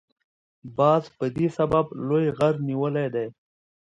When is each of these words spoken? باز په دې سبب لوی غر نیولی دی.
باز 0.77 1.03
په 1.17 1.25
دې 1.35 1.47
سبب 1.57 1.85
لوی 2.07 2.25
غر 2.37 2.55
نیولی 2.67 3.07
دی. 3.15 3.27